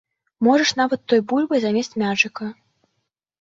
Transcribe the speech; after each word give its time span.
Можаш 0.45 0.71
нават 0.79 1.03
той 1.13 1.19
бульбай 1.33 1.61
замест 1.67 1.91
мячыка. 2.05 2.49